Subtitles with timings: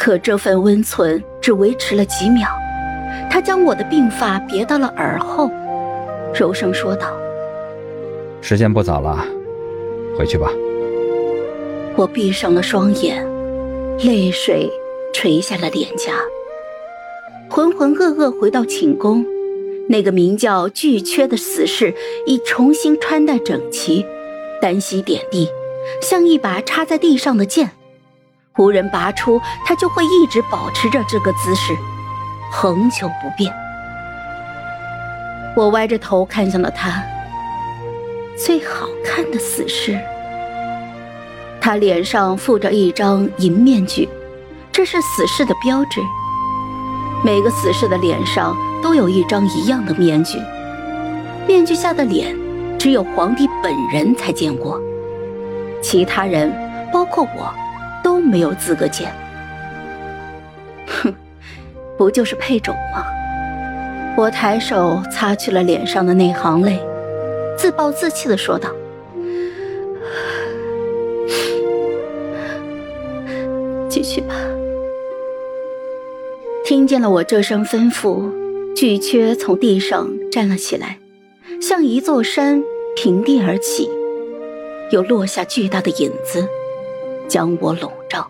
[0.00, 2.48] 可这份温存只维持了几秒，
[3.30, 5.50] 他将我的鬓发别到了耳后，
[6.34, 7.08] 柔声说道
[8.40, 9.22] ：“时间不早了，
[10.16, 10.50] 回去吧。”
[11.96, 13.22] 我闭上了双眼，
[13.98, 14.72] 泪水
[15.12, 16.14] 垂下了脸颊，
[17.50, 19.22] 浑浑噩噩回到寝宫。
[19.86, 21.92] 那个名叫巨缺的死士
[22.24, 24.06] 已重新穿戴整齐，
[24.62, 25.46] 单膝点地，
[26.00, 27.72] 像一把插在地上的剑。
[28.56, 31.74] 无人拔出，他就会一直保持着这个姿势，
[32.50, 33.52] 恒久不变。
[35.56, 37.02] 我歪着头看向了他，
[38.36, 39.98] 最好看的死士。
[41.60, 44.08] 他脸上附着一张银面具，
[44.72, 46.00] 这是死士的标志。
[47.24, 50.38] 每个死士的脸上都有一张一样的面具，
[51.46, 52.34] 面具下的脸
[52.78, 54.80] 只有皇帝本人才见过，
[55.82, 56.50] 其他人，
[56.90, 57.52] 包括我，
[58.22, 59.12] 没有资格见。
[60.86, 61.14] 哼，
[61.96, 63.06] 不就是配种吗？
[64.16, 66.78] 我抬手擦去了脸上的那行泪，
[67.56, 68.68] 自暴自弃的说道
[73.88, 74.34] ：“继续吧。”
[76.66, 78.30] 听见了我这声吩咐，
[78.74, 80.98] 巨缺从地上站了起来，
[81.60, 82.62] 像一座山
[82.96, 83.88] 平地而起，
[84.90, 86.46] 又落下巨大的影子，
[87.30, 88.28] 将我笼罩。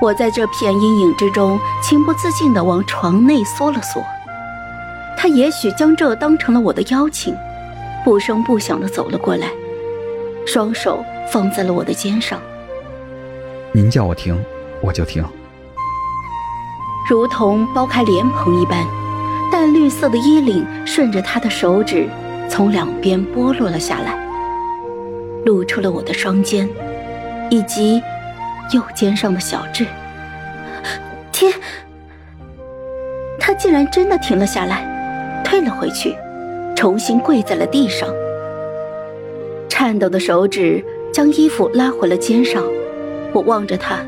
[0.00, 4.00] 我在这片阴影之中，情不自禁地往床内缩了缩。
[5.16, 7.34] 他也许将这当成了我的邀请，
[8.04, 9.48] 不声不响地走了过来，
[10.46, 12.40] 双手放在了我的肩上。
[13.72, 14.40] 您叫我停，
[14.80, 15.24] 我就停。
[17.10, 18.86] 如同剥开莲蓬一般，
[19.50, 22.08] 淡绿色的衣领顺着他的手指
[22.48, 24.16] 从两边剥落了下来，
[25.44, 26.68] 露出了我的双肩，
[27.50, 28.02] 以及
[28.72, 29.86] 右肩上的小痣。
[31.32, 31.52] 天！
[33.38, 36.14] 他竟然真的停了下来，退了回去，
[36.76, 38.08] 重新跪在了地上。
[39.68, 42.62] 颤抖的手指将衣服拉回了肩上，
[43.32, 44.04] 我望着他。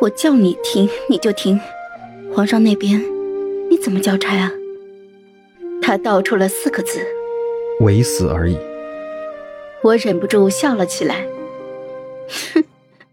[0.00, 1.58] 我叫你停，你就停。
[2.32, 3.02] 皇上那边，
[3.68, 4.52] 你怎么交差啊？
[5.82, 7.00] 他道出了四个字：
[7.80, 8.56] 唯死而已。
[9.82, 11.24] 我忍不住笑了起来。
[12.52, 12.64] 哼，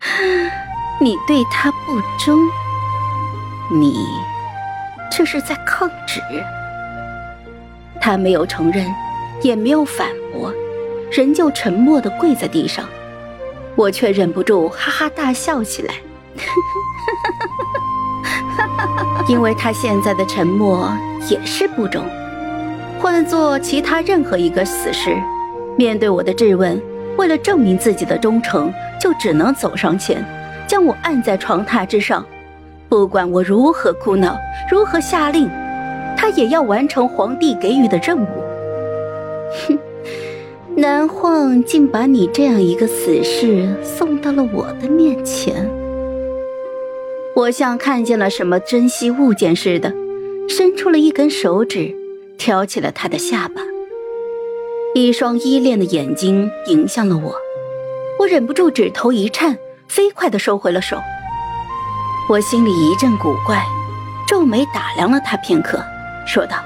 [1.00, 2.38] 你对他不忠，
[3.70, 3.94] 你
[5.10, 6.20] 这是在抗旨。
[8.00, 8.92] 他没有承认，
[9.42, 10.52] 也没有反驳，
[11.10, 12.88] 仍旧沉默的跪在地上。
[13.76, 15.94] 我却忍不住哈哈大笑起来。
[19.28, 20.92] 因为他现在的沉默
[21.30, 22.04] 也是不忠。
[23.00, 25.16] 换做其他任何一个死士，
[25.76, 26.80] 面对我的质问，
[27.16, 30.24] 为了证明自己的忠诚，就只能走上前，
[30.66, 32.24] 将我按在床榻之上。
[32.88, 34.36] 不管我如何哭闹，
[34.70, 35.48] 如何下令，
[36.16, 38.26] 他也要完成皇帝给予的任务。
[39.66, 39.78] 哼，
[40.76, 45.68] 南皇竟把你这样一个死士送到了我的面前。
[47.34, 49.92] 我像看见了什么珍稀物件似的，
[50.48, 51.92] 伸出了一根手指，
[52.38, 53.63] 挑起了他的下巴。
[54.96, 57.34] 一双依恋的眼睛迎向了我，
[58.16, 60.96] 我忍不住指头一颤，飞快的收回了手。
[62.28, 63.60] 我心里一阵古怪，
[64.24, 65.82] 皱眉打量了他片刻，
[66.24, 66.58] 说道：“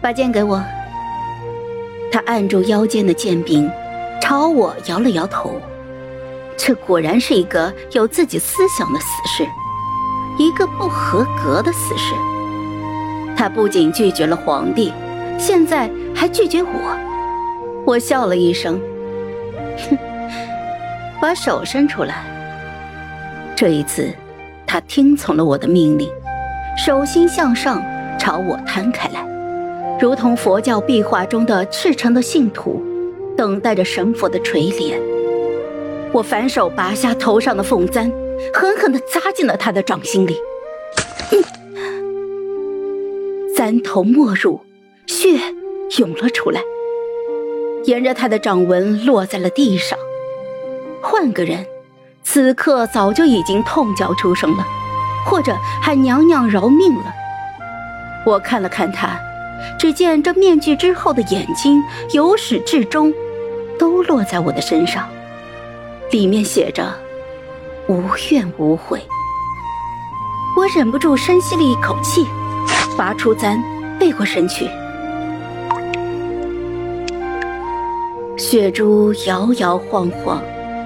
[0.00, 0.62] 把剑给我。”
[2.12, 3.68] 他按住腰间的剑柄，
[4.22, 5.60] 朝我摇了摇头。
[6.56, 9.44] 这果然是一个有自己思想的死士，
[10.38, 12.14] 一个不合格的死士。
[13.36, 14.92] 他不仅拒绝了皇帝，
[15.38, 16.68] 现在还拒绝我。
[17.86, 18.80] 我笑了一声，
[19.88, 19.96] 哼，
[21.20, 22.24] 把手伸出来。
[23.54, 24.12] 这一次，
[24.66, 26.10] 他听从了我的命令，
[26.76, 27.82] 手心向上
[28.18, 29.24] 朝我摊开来，
[30.00, 32.82] 如同佛教壁画中的赤诚的信徒，
[33.36, 34.98] 等待着神佛的垂怜。
[36.12, 38.10] 我反手拔下头上的凤簪，
[38.52, 40.36] 狠狠地扎进了他的掌心里。
[43.54, 44.60] 簪头没入，
[45.06, 45.38] 血
[45.98, 46.60] 涌了出来，
[47.84, 49.98] 沿着他的掌纹落在了地上。
[51.00, 51.64] 换个人，
[52.22, 54.66] 此刻早就已经痛叫出声了，
[55.24, 57.04] 或者喊娘娘饶命了。
[58.24, 59.16] 我看了看他，
[59.78, 61.82] 只见这面具之后的眼睛，
[62.12, 63.14] 由始至终，
[63.78, 65.08] 都落在我的身上。
[66.10, 66.92] 里面写着
[67.88, 69.00] “无怨无悔”，
[70.58, 72.26] 我忍不住深吸了一口气，
[72.96, 73.62] 拔出簪，
[73.98, 74.68] 背过身去。
[78.36, 80.42] 血珠摇摇晃晃，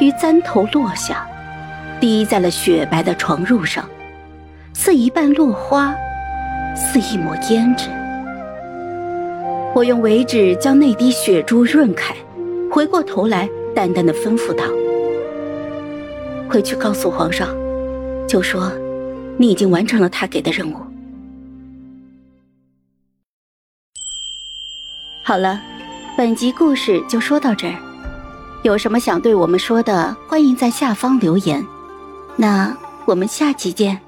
[0.00, 1.28] 于簪头落下，
[2.00, 3.84] 滴在了雪白的床褥上，
[4.72, 5.92] 似一瓣落花，
[6.76, 7.88] 似一抹胭脂。
[9.74, 12.14] 我用尾指将那滴血珠润开，
[12.70, 14.62] 回过头来，淡淡的吩咐道
[16.48, 17.48] ：“回去告诉皇上，
[18.28, 18.70] 就说
[19.36, 20.76] 你已经完成了他给的任务。”
[25.24, 25.60] 好了，
[26.14, 27.74] 本集故事就说到这儿。
[28.62, 31.66] 有什么想对我们说的，欢迎在下方留言。
[32.36, 32.76] 那
[33.06, 33.98] 我们下期见。